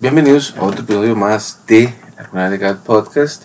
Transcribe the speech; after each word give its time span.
Bienvenidos 0.00 0.54
a 0.56 0.62
otro 0.62 0.82
episodio 0.82 1.16
más 1.16 1.66
de 1.66 1.92
la 2.32 2.48
Legal 2.48 2.78
Podcast. 2.78 3.42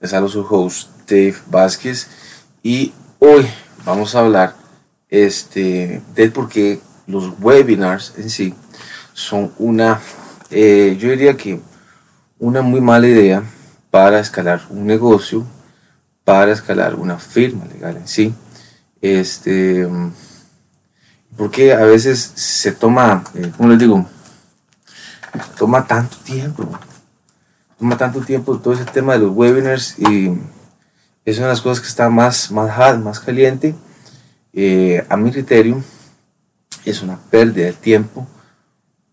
Les 0.00 0.12
hablo 0.12 0.28
su 0.28 0.40
host 0.40 0.88
Dave 1.08 1.36
Vázquez 1.46 2.08
y 2.60 2.92
hoy 3.20 3.46
vamos 3.84 4.16
a 4.16 4.18
hablar 4.18 4.56
este, 5.08 6.02
del 6.16 6.32
por 6.32 6.48
qué 6.48 6.80
los 7.06 7.34
webinars 7.40 8.14
en 8.16 8.30
sí 8.30 8.52
son 9.12 9.52
una, 9.58 10.00
eh, 10.50 10.96
yo 10.98 11.08
diría 11.08 11.36
que 11.36 11.60
una 12.40 12.62
muy 12.62 12.80
mala 12.80 13.06
idea 13.06 13.44
para 13.92 14.18
escalar 14.18 14.62
un 14.70 14.84
negocio, 14.84 15.46
para 16.24 16.50
escalar 16.50 16.96
una 16.96 17.20
firma 17.20 17.64
legal 17.66 17.96
en 17.96 18.08
sí. 18.08 18.34
Este, 19.00 19.86
porque 21.36 21.72
a 21.72 21.84
veces 21.84 22.18
se 22.34 22.72
toma, 22.72 23.22
eh, 23.36 23.52
¿cómo 23.56 23.68
les 23.68 23.78
digo? 23.78 24.04
Toma 25.56 25.86
tanto 25.86 26.16
tiempo. 26.18 26.68
Toma 27.78 27.96
tanto 27.96 28.20
tiempo 28.20 28.58
todo 28.58 28.74
ese 28.74 28.84
tema 28.84 29.14
de 29.14 29.20
los 29.20 29.32
webinars 29.34 29.98
y 29.98 30.32
es 31.24 31.38
una 31.38 31.46
de 31.46 31.52
las 31.52 31.60
cosas 31.60 31.80
que 31.80 31.88
está 31.88 32.08
más, 32.10 32.50
más 32.50 32.98
más 33.00 33.20
caliente. 33.20 33.74
Eh, 34.52 35.04
a 35.08 35.16
mi 35.16 35.30
criterio, 35.30 35.82
es 36.84 37.02
una 37.02 37.18
pérdida 37.30 37.66
de 37.66 37.72
tiempo 37.72 38.26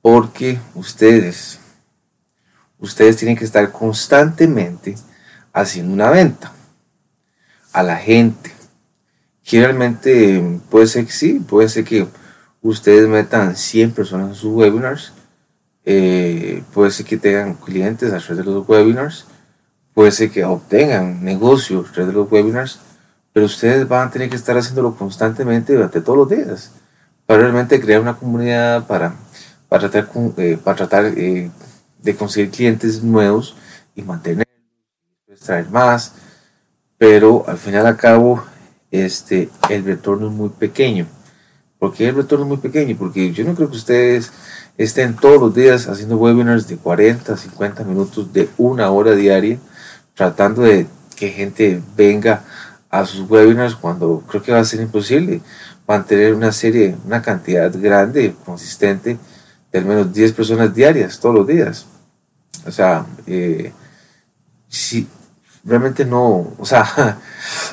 porque 0.01 0.59
ustedes, 0.75 1.59
ustedes 2.79 3.17
tienen 3.17 3.38
que 3.38 3.45
estar 3.45 3.71
constantemente 3.71 4.95
haciendo 5.53 5.93
una 5.93 6.09
venta 6.09 6.51
a 7.73 7.83
la 7.83 7.97
gente. 7.97 8.51
Que 9.43 9.61
realmente 9.61 10.61
puede 10.69 10.88
ser 10.88 11.05
que 11.05 11.11
sí, 11.11 11.39
puede 11.39 11.69
ser 11.69 11.83
que 11.83 12.07
ustedes 12.61 13.07
metan 13.07 13.55
100 13.55 13.91
personas 13.91 14.29
en 14.29 14.35
sus 14.35 14.53
webinars 14.53 15.13
eh, 15.85 16.63
puede 16.73 16.91
ser 16.91 17.05
que 17.05 17.17
tengan 17.17 17.55
clientes 17.55 18.11
a 18.13 18.19
través 18.19 18.38
de 18.38 18.51
los 18.51 18.67
webinars, 18.67 19.25
puede 19.93 20.11
ser 20.11 20.29
que 20.29 20.43
obtengan 20.43 21.23
negocios 21.23 21.89
a 21.89 21.91
través 21.91 22.13
de 22.13 22.19
los 22.19 22.31
webinars, 22.31 22.80
pero 23.33 23.45
ustedes 23.45 23.88
van 23.88 24.07
a 24.07 24.11
tener 24.11 24.30
que 24.30 24.35
estar 24.35 24.57
haciéndolo 24.57 24.95
constantemente 24.95 25.73
durante 25.73 26.02
todos 26.02 26.17
los 26.17 26.30
días 26.30 26.72
para 27.25 27.44
realmente 27.44 27.80
crear 27.80 28.02
una 28.02 28.17
comunidad, 28.17 28.88
para, 28.88 29.13
para 29.67 29.89
tratar, 29.89 30.09
eh, 30.38 30.57
para 30.63 30.77
tratar 30.77 31.05
eh, 31.16 31.52
de 32.02 32.16
conseguir 32.16 32.50
clientes 32.50 33.03
nuevos 33.03 33.55
y 33.95 34.02
mantenerlos, 34.02 34.47
traer 35.45 35.69
más, 35.69 36.13
pero 36.97 37.45
al 37.47 37.57
final 37.57 37.85
a 37.85 37.95
cabo 37.95 38.44
este, 38.91 39.50
el 39.69 39.85
retorno 39.85 40.27
es 40.27 40.33
muy 40.33 40.50
pequeño. 40.50 41.07
¿Por 41.77 41.94
qué 41.94 42.09
el 42.09 42.16
retorno 42.16 42.45
es 42.45 42.50
muy 42.50 42.57
pequeño? 42.57 42.95
Porque 42.97 43.31
yo 43.31 43.45
no 43.45 43.55
creo 43.55 43.69
que 43.69 43.77
ustedes 43.77 44.31
estén 44.80 45.13
todos 45.17 45.41
los 45.41 45.53
días 45.53 45.89
haciendo 45.89 46.17
webinars 46.17 46.67
de 46.69 46.77
40, 46.77 47.35
50 47.35 47.83
minutos, 47.83 48.31
de 48.31 48.49
una 48.58 48.89
hora 48.91 49.13
diaria, 49.13 49.59
tratando 50.16 50.61
de 50.61 50.88
que 51.17 51.30
gente 51.30 51.81
venga 51.97 52.44
a 52.89 53.05
sus 53.05 53.30
webinars 53.30 53.75
cuando 53.75 54.23
creo 54.25 54.41
que 54.41 54.53
va 54.53 54.59
a 54.59 54.66
ser 54.66 54.80
imposible 54.80 55.41
mantener 55.85 56.33
una 56.33 56.53
serie, 56.53 56.95
una 57.05 57.22
cantidad 57.22 57.69
grande, 57.77 58.33
consistente, 58.45 59.17
de 59.69 59.80
al 59.80 59.85
menos 59.85 60.13
10 60.13 60.31
personas 60.31 60.73
diarias, 60.73 61.19
todos 61.19 61.35
los 61.35 61.47
días. 61.47 61.85
O 62.66 62.72
sea, 62.72 63.05
eh, 63.27 63.73
si 64.69 65.09
realmente 65.66 66.05
no, 66.05 66.53
o 66.57 66.66
sea, 66.66 67.19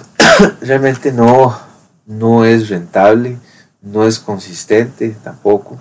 realmente 0.61 1.13
no, 1.13 1.57
no 2.05 2.45
es 2.45 2.69
rentable, 2.69 3.39
no 3.81 4.05
es 4.05 4.19
consistente 4.19 5.17
tampoco. 5.23 5.79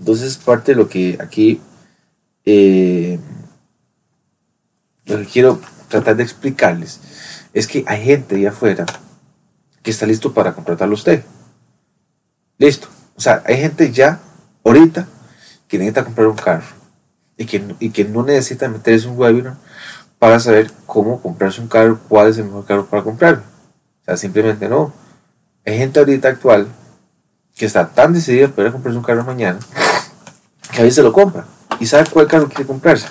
Entonces, 0.00 0.36
parte 0.38 0.72
de 0.72 0.76
lo 0.76 0.88
que 0.88 1.16
aquí 1.20 1.60
eh, 2.44 3.20
lo 5.04 5.18
que 5.18 5.26
quiero 5.26 5.60
tratar 5.88 6.16
de 6.16 6.22
explicarles 6.22 7.00
es 7.52 7.66
que 7.66 7.84
hay 7.86 8.02
gente 8.04 8.36
ahí 8.36 8.46
afuera 8.46 8.86
que 9.82 9.90
está 9.90 10.06
listo 10.06 10.32
para 10.32 10.52
contratarlo 10.52 10.94
a 10.94 10.98
usted. 10.98 11.24
Listo. 12.58 12.88
O 13.16 13.20
sea, 13.20 13.42
hay 13.46 13.56
gente 13.56 13.92
ya, 13.92 14.20
ahorita, 14.64 15.06
que 15.68 15.78
necesita 15.78 16.04
comprar 16.04 16.26
un 16.28 16.36
carro 16.36 16.66
y 17.36 17.46
que, 17.46 17.74
y 17.78 17.90
que 17.90 18.04
no 18.04 18.22
necesita 18.22 18.68
meterse 18.68 19.08
un 19.08 19.18
webinar 19.18 19.56
para 20.18 20.38
saber 20.40 20.70
cómo 20.86 21.20
comprarse 21.20 21.60
un 21.60 21.68
carro, 21.68 21.98
cuál 22.08 22.28
es 22.28 22.38
el 22.38 22.44
mejor 22.44 22.66
carro 22.66 22.86
para 22.86 23.02
comprarlo. 23.02 23.42
O 24.02 24.04
sea, 24.04 24.16
simplemente 24.16 24.68
no. 24.68 24.92
Hay 25.66 25.78
gente 25.78 25.98
ahorita 25.98 26.28
actual 26.28 26.68
que 27.56 27.66
está 27.66 27.88
tan 27.88 28.12
decidida 28.12 28.48
para 28.48 28.72
comprarse 28.72 28.98
un 28.98 29.04
carro 29.04 29.24
mañana 29.24 29.58
a 30.80 30.84
veces 30.84 31.04
lo 31.04 31.12
compra 31.12 31.46
y 31.78 31.86
sabe 31.86 32.08
cuál 32.10 32.26
carro 32.26 32.48
quiere 32.48 32.66
comprarse. 32.66 33.06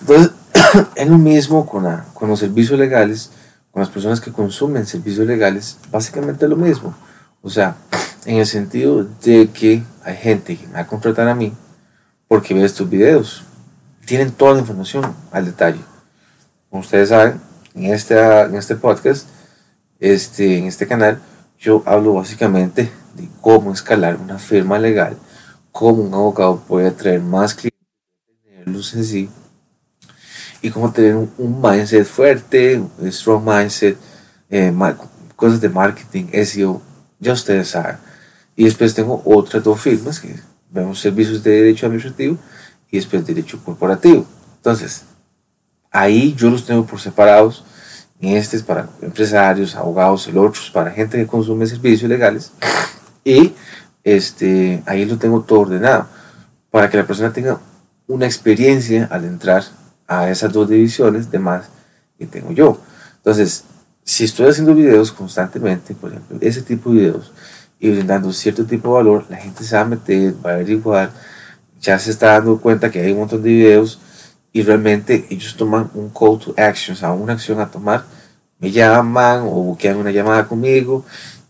Entonces, 0.00 0.32
es 0.94 1.08
lo 1.08 1.18
mismo 1.18 1.66
con, 1.66 1.84
con 2.14 2.28
los 2.28 2.38
servicios 2.38 2.78
legales, 2.78 3.30
con 3.70 3.80
las 3.80 3.90
personas 3.90 4.20
que 4.20 4.32
consumen 4.32 4.86
servicios 4.86 5.26
legales, 5.26 5.78
básicamente 5.90 6.44
es 6.44 6.50
lo 6.50 6.56
mismo. 6.56 6.94
O 7.42 7.50
sea, 7.50 7.76
en 8.26 8.36
el 8.36 8.46
sentido 8.46 9.04
de 9.22 9.48
que 9.50 9.82
hay 10.04 10.16
gente 10.16 10.56
que 10.56 10.66
me 10.66 10.74
va 10.74 10.80
a 10.80 10.86
contratar 10.86 11.28
a 11.28 11.34
mí 11.34 11.52
porque 12.26 12.54
ve 12.54 12.64
estos 12.64 12.88
videos. 12.88 13.44
Tienen 14.04 14.32
toda 14.32 14.54
la 14.54 14.60
información 14.60 15.14
al 15.32 15.44
detalle. 15.44 15.80
Como 16.70 16.82
ustedes 16.82 17.10
saben, 17.10 17.40
en 17.74 17.86
este, 17.86 18.18
en 18.18 18.54
este 18.56 18.76
podcast, 18.76 19.26
este, 20.00 20.58
en 20.58 20.66
este 20.66 20.86
canal, 20.86 21.20
yo 21.58 21.82
hablo 21.86 22.14
básicamente 22.14 22.90
de 23.14 23.28
cómo 23.40 23.72
escalar 23.72 24.16
una 24.16 24.38
firma 24.38 24.78
legal 24.78 25.16
cómo 25.72 26.02
un 26.02 26.14
abogado 26.14 26.62
puede 26.66 26.88
atraer 26.88 27.20
más 27.20 27.54
clientes, 27.54 27.86
tenerlos 28.44 28.94
en 28.94 29.04
sí, 29.04 29.30
y 30.60 30.70
cómo 30.70 30.92
tener 30.92 31.14
un, 31.16 31.60
mindset 31.62 32.06
fuerte, 32.06 32.80
un 32.98 33.12
strong 33.12 33.44
mindset, 33.44 33.96
eh, 34.50 34.74
cosas 35.36 35.60
de 35.60 35.68
marketing, 35.68 36.26
SEO, 36.44 36.82
ya 37.18 37.32
ustedes 37.32 37.68
saben. 37.68 37.96
Y 38.56 38.64
después 38.64 38.94
tengo 38.94 39.22
otras 39.24 39.62
dos 39.62 39.80
firmas 39.80 40.18
que 40.18 40.34
vemos 40.70 41.00
servicios 41.00 41.42
de 41.44 41.50
derecho 41.50 41.86
administrativo 41.86 42.36
y 42.90 42.96
después 42.96 43.24
derecho 43.24 43.62
corporativo. 43.64 44.26
Entonces, 44.56 45.04
ahí 45.90 46.34
yo 46.34 46.50
los 46.50 46.66
tengo 46.66 46.84
por 46.84 47.00
separados. 47.00 47.64
Este 48.20 48.56
es 48.56 48.64
para 48.64 48.88
empresarios, 49.00 49.76
abogados, 49.76 50.26
el 50.26 50.38
otro 50.38 50.60
es 50.60 50.70
para 50.70 50.90
gente 50.90 51.18
que 51.18 51.26
consume 51.26 51.66
servicios 51.66 52.10
legales. 52.10 52.50
Y 53.24 53.52
este, 54.16 54.82
ahí 54.86 55.04
lo 55.04 55.18
tengo 55.18 55.42
todo 55.42 55.60
ordenado 55.60 56.06
para 56.70 56.88
que 56.88 56.96
la 56.96 57.06
persona 57.06 57.32
tenga 57.32 57.60
una 58.06 58.26
experiencia 58.26 59.06
al 59.10 59.24
entrar 59.24 59.64
a 60.06 60.30
esas 60.30 60.52
dos 60.52 60.68
divisiones 60.68 61.30
de 61.30 61.38
más 61.38 61.68
que 62.18 62.26
tengo 62.26 62.52
yo. 62.52 62.80
Entonces, 63.16 63.64
si 64.04 64.24
estoy 64.24 64.48
haciendo 64.48 64.74
videos 64.74 65.12
constantemente, 65.12 65.94
por 65.94 66.10
ejemplo, 66.10 66.38
ese 66.40 66.62
tipo 66.62 66.90
de 66.90 66.96
videos, 66.96 67.32
y 67.78 67.90
brindando 67.90 68.32
cierto 68.32 68.64
tipo 68.64 68.88
de 68.88 68.94
valor, 68.94 69.26
la 69.28 69.36
gente 69.36 69.62
se 69.62 69.76
va 69.76 69.82
a 69.82 69.84
meter, 69.84 70.34
va 70.44 70.50
a 70.50 70.54
averiguar, 70.54 71.12
ya 71.80 71.98
se 71.98 72.10
está 72.10 72.32
dando 72.32 72.58
cuenta 72.60 72.90
que 72.90 73.00
hay 73.00 73.12
un 73.12 73.18
montón 73.18 73.42
de 73.42 73.50
videos 73.50 74.00
y 74.52 74.62
realmente 74.62 75.26
ellos 75.30 75.56
toman 75.56 75.90
un 75.94 76.08
call 76.08 76.38
to 76.38 76.54
action, 76.56 76.96
o 76.96 76.98
sea, 76.98 77.12
una 77.12 77.34
acción 77.34 77.60
a 77.60 77.70
tomar, 77.70 78.04
me 78.58 78.72
llaman 78.72 79.42
o 79.42 79.50
buquean 79.62 79.96
una 79.96 80.10
llamada 80.10 80.48
conmigo 80.48 81.04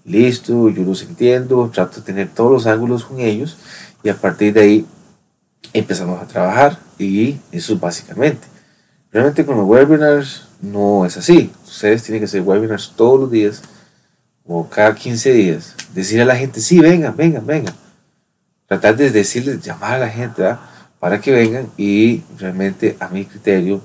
listo, 0.09 0.69
yo 0.69 0.83
los 0.83 1.03
entiendo, 1.03 1.71
trato 1.73 1.97
de 1.97 2.03
tener 2.03 2.29
todos 2.29 2.51
los 2.51 2.67
ángulos 2.67 3.05
con 3.05 3.21
ellos 3.21 3.57
y 4.03 4.09
a 4.09 4.17
partir 4.17 4.55
de 4.55 4.61
ahí 4.61 4.87
empezamos 5.73 6.21
a 6.21 6.27
trabajar 6.27 6.79
y 6.99 7.37
eso 7.53 7.75
es 7.75 7.81
básicamente. 7.81 8.47
Realmente 9.13 9.45
con 9.45 9.57
los 9.57 9.67
webinars 9.67 10.49
no 10.61 11.05
es 11.05 11.17
así. 11.17 11.51
Ustedes 11.67 12.03
tienen 12.03 12.21
que 12.21 12.27
hacer 12.27 12.43
webinars 12.43 12.93
todos 12.97 13.21
los 13.21 13.31
días 13.31 13.63
o 14.47 14.69
cada 14.69 14.95
15 14.95 15.33
días. 15.33 15.75
Decir 15.95 16.21
a 16.21 16.25
la 16.25 16.37
gente, 16.37 16.61
sí, 16.61 16.81
vengan, 16.81 17.17
vengan, 17.17 17.47
vengan. 17.47 17.75
Tratar 18.67 18.97
de 18.97 19.11
decirles, 19.11 19.63
llamar 19.63 19.95
a 19.95 19.99
la 19.99 20.09
gente 20.09 20.43
para 20.99 21.21
que 21.21 21.33
vengan 21.33 21.69
y 21.77 22.23
realmente 22.39 22.97
a 23.01 23.09
mi 23.09 23.25
criterio 23.25 23.81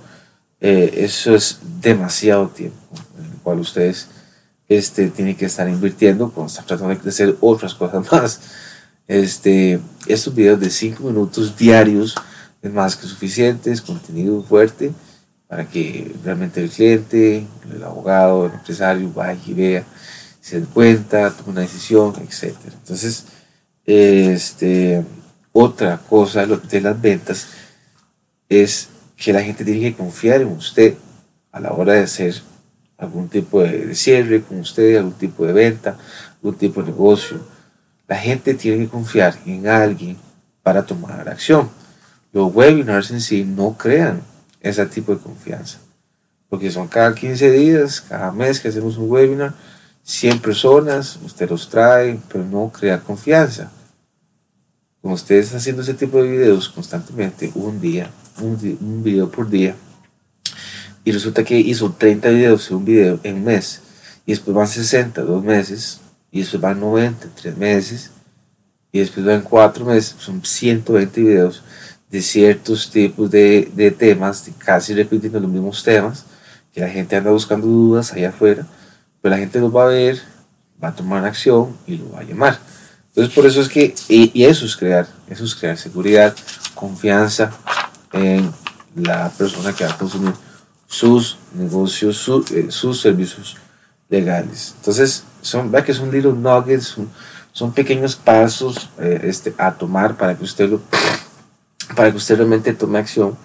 eh, 0.60 1.04
eso 1.04 1.36
es 1.36 1.60
demasiado 1.82 2.48
tiempo 2.48 2.78
en 3.20 3.26
el 3.26 3.38
cual 3.40 3.60
ustedes 3.60 4.08
este, 4.68 5.10
tiene 5.10 5.36
que 5.36 5.46
estar 5.46 5.68
invirtiendo 5.68 6.32
cuando 6.32 6.52
está 6.52 6.64
tratando 6.64 6.96
de 6.96 7.10
hacer 7.10 7.36
otras 7.42 7.74
cosas 7.74 8.06
más. 8.12 8.42
Este, 9.08 9.80
estos 10.08 10.34
videos 10.34 10.60
de 10.60 10.70
5 10.70 11.04
minutos 11.04 11.58
diarios 11.58 12.16
es 12.62 12.72
más 12.72 12.96
que 12.96 13.06
suficientes, 13.06 13.82
contenido 13.82 14.42
fuerte 14.44 14.92
para 15.48 15.70
que 15.70 16.12
realmente 16.24 16.64
el 16.64 16.70
cliente, 16.70 17.46
el 17.72 17.84
abogado, 17.84 18.48
el 18.48 18.54
empresario 18.54 19.12
vaya 19.14 19.40
y 19.46 19.54
vea, 19.54 19.84
se 20.42 20.62
dé 20.62 20.66
cuenta, 20.66 21.30
tome 21.30 21.52
una 21.52 21.62
decisión, 21.62 22.14
etc. 22.22 22.56
Entonces, 22.66 23.26
este, 23.86 25.04
otra 25.52 25.98
cosa 25.98 26.46
de 26.48 26.82
las 26.82 27.00
ventas 27.00 27.48
es 28.50 28.90
que 29.16 29.32
la 29.32 29.44
gente 29.44 29.64
tiene 29.64 29.82
que 29.82 29.96
confiar 29.96 30.42
en 30.42 30.48
usted 30.48 30.96
a 31.52 31.60
la 31.60 31.72
hora 31.72 31.94
de 31.94 32.04
hacer 32.04 32.42
algún 33.04 33.30
tipo 33.30 33.62
de 33.62 33.94
cierre 33.96 34.42
con 34.42 34.60
usted, 34.60 34.98
algún 34.98 35.14
tipo 35.14 35.46
de 35.46 35.54
venta, 35.54 35.98
algún 36.36 36.56
tipo 36.56 36.82
de 36.82 36.92
negocio. 36.92 37.40
La 38.08 38.18
gente 38.18 38.54
tiene 38.54 38.84
que 38.84 38.90
confiar 38.90 39.38
en 39.46 39.68
alguien 39.68 40.18
para 40.62 40.86
tomar 40.86 41.28
acción. 41.30 41.70
los 42.32 42.54
webinars 42.54 43.12
en 43.12 43.22
sí 43.22 43.44
no 43.44 43.78
crean 43.78 44.22
ese 44.60 44.86
tipo 44.88 45.14
de 45.14 45.22
confianza. 45.22 45.78
Porque 46.50 46.72
son 46.72 46.88
cada 46.88 47.14
15 47.14 47.52
días, 47.52 48.02
cada 48.02 48.32
mes 48.32 48.60
que 48.60 48.70
hacemos 48.70 48.98
un 48.98 49.10
webinar, 49.10 49.54
100 50.04 50.40
personas, 50.40 51.20
usted 51.24 51.50
los 51.50 51.70
trae, 51.70 52.20
pero 52.32 52.44
no 52.44 52.72
crea 52.72 53.00
confianza. 53.00 53.72
Como 55.02 55.16
ustedes 55.16 55.54
haciendo 55.54 55.82
ese 55.82 55.94
tipo 55.94 56.22
de 56.22 56.30
videos 56.30 56.70
constantemente, 56.70 57.52
un 57.56 57.80
día, 57.80 58.10
un, 58.40 59.04
video 59.04 59.30
por 59.30 59.50
día, 59.50 59.76
y 61.04 61.12
resulta 61.12 61.44
que 61.44 61.58
hizo 61.58 61.92
30 61.92 62.30
videos 62.30 62.70
en 62.70 62.78
un 62.78 62.86
video 62.86 63.20
en 63.24 63.36
un 63.36 63.44
mes, 63.46 63.82
y 64.26 64.32
después 64.32 64.56
van 64.56 64.68
60, 64.68 65.22
dos 65.22 65.44
meses, 65.44 66.00
y 66.32 66.40
después 66.40 66.62
van 66.62 66.80
90, 66.80 67.28
tres 67.36 67.58
meses, 67.58 68.12
y 68.92 69.00
después 69.00 69.26
van 69.26 69.42
cuatro 69.42 69.86
meses, 69.86 70.16
son 70.18 70.44
120 70.44 71.22
videos 71.22 71.64
de 72.10 72.22
ciertos 72.22 72.92
tipos 72.92 73.30
de, 73.32 73.72
de 73.76 73.92
temas, 73.92 74.50
casi 74.60 74.94
repitiendo 74.94 75.40
los 75.40 75.50
mismos 75.50 75.84
temas, 75.84 76.26
que 76.74 76.82
la 76.82 76.90
gente 76.90 77.16
anda 77.16 77.32
buscando 77.32 77.68
dudas 77.68 78.14
allá 78.14 78.30
afuera, 78.30 78.68
pero 79.22 79.36
la 79.36 79.40
gente 79.40 79.60
los 79.60 79.76
va 79.76 79.86
a 79.86 79.88
ver, 79.88 80.22
va 80.84 80.90
a 80.90 80.96
tomar 80.96 81.26
acción 81.26 81.76
y 81.88 81.98
lo 81.98 82.12
va 82.12 82.20
a 82.20 82.24
llamar. 82.24 82.60
Entonces 83.10 83.34
por 83.34 83.46
eso 83.46 83.62
es 83.62 83.70
que, 83.70 83.94
y, 84.10 84.44
eso 84.44 84.66
es 84.66 84.76
crear, 84.76 85.08
eso 85.30 85.44
es 85.46 85.54
crear 85.54 85.78
seguridad, 85.78 86.36
confianza 86.74 87.52
en 88.12 88.52
la 88.96 89.30
persona 89.30 89.74
que 89.74 89.86
va 89.86 89.92
a 89.92 89.98
consumir 89.98 90.34
sus 90.94 91.38
negocios, 91.56 92.30
eh, 92.52 92.68
sus 92.70 93.02
servicios 93.02 93.58
legales. 94.10 94.76
Entonces, 94.78 95.24
son, 95.42 95.72
vea 95.72 95.84
que 95.84 95.92
son 95.92 96.12
little 96.12 96.34
nuggets, 96.34 96.96
son, 97.52 97.74
pequeños 97.74 98.16
pasos 98.16 98.92
eh, 99.00 99.22
este, 99.24 99.56
a 99.58 99.74
tomar 99.74 100.16
para 100.18 100.38
que 100.38 100.44
usted 100.44 100.70
lo, 100.70 100.82
para 101.96 102.12
que 102.12 102.18
usted 102.18 102.38
realmente 102.38 102.74
tome 102.74 103.00
acción. 103.00 103.36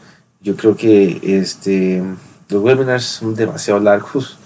Yo 0.42 0.56
creo 0.56 0.76
que 0.76 1.20
este, 1.22 2.02
los 2.50 2.62
webinars 2.62 3.04
son 3.04 3.34
demasiado 3.34 3.80
largos, 3.80 4.36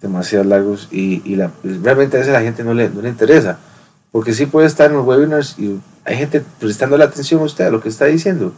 demasiado 0.00 0.42
largos 0.42 0.88
y, 0.90 1.22
y 1.24 1.36
la, 1.36 1.52
realmente 1.62 2.16
a 2.16 2.20
veces 2.20 2.32
la 2.32 2.42
gente 2.42 2.64
no 2.64 2.74
le, 2.74 2.90
no 2.90 3.02
le 3.02 3.08
interesa. 3.08 3.60
Porque 4.10 4.34
sí 4.34 4.46
puede 4.46 4.66
estar 4.66 4.90
en 4.90 4.96
los 4.96 5.06
webinars 5.06 5.56
y 5.60 5.80
hay 6.04 6.16
gente 6.16 6.44
prestando 6.58 6.98
la 6.98 7.04
atención 7.04 7.40
a 7.40 7.44
usted 7.44 7.66
a 7.66 7.70
lo 7.70 7.80
que 7.80 7.88
está 7.88 8.06
diciendo. 8.06 8.52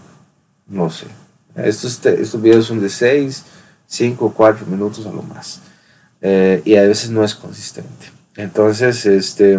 No 0.66 0.88
sé. 0.88 1.06
Estos, 1.54 2.04
estos 2.06 2.40
videos 2.40 2.64
son 2.64 2.80
de 2.80 2.88
6, 2.88 3.44
5, 3.94 4.34
4 4.36 4.66
minutos 4.66 5.06
a 5.06 5.12
lo 5.12 5.22
más. 5.22 5.60
Eh, 6.20 6.62
y 6.64 6.76
a 6.76 6.82
veces 6.82 7.10
no 7.10 7.22
es 7.22 7.34
consistente. 7.34 8.06
Entonces, 8.36 9.06
este, 9.06 9.58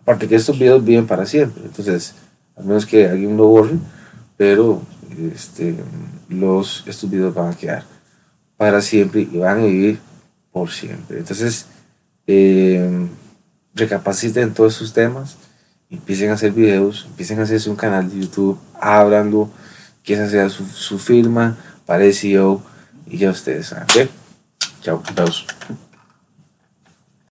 aparte 0.00 0.28
que 0.28 0.36
estos 0.36 0.58
videos 0.58 0.84
viven 0.84 1.06
para 1.06 1.26
siempre. 1.26 1.62
Entonces, 1.64 2.14
a 2.56 2.62
menos 2.62 2.86
que 2.86 3.08
alguien 3.08 3.36
lo 3.36 3.46
borre, 3.46 3.76
pero 4.36 4.82
este, 5.34 5.74
los, 6.28 6.84
estos 6.86 7.10
videos 7.10 7.34
van 7.34 7.52
a 7.52 7.56
quedar 7.56 7.84
para 8.56 8.80
siempre 8.80 9.28
y 9.30 9.38
van 9.38 9.60
a 9.60 9.64
vivir 9.64 9.98
por 10.50 10.70
siempre. 10.70 11.18
Entonces, 11.18 11.66
eh, 12.26 13.06
recapaciten 13.74 14.54
todos 14.54 14.76
esos 14.76 14.92
temas, 14.92 15.36
empiecen 15.90 16.30
a 16.30 16.34
hacer 16.34 16.52
videos, 16.52 17.06
empiecen 17.08 17.40
a 17.40 17.42
hacerse 17.42 17.68
un 17.68 17.76
canal 17.76 18.08
de 18.08 18.20
YouTube, 18.20 18.58
ábranlo, 18.80 19.50
que 20.02 20.14
esa 20.14 20.28
sea 20.28 20.48
su, 20.48 20.64
su 20.64 20.98
firma 20.98 21.58
para 21.86 22.10
SEO 22.12 22.62
y 23.12 23.18
ya 23.18 23.30
ustedes 23.30 23.66
saben. 23.66 24.08
Chao, 24.82 25.02
chao. 25.14 25.26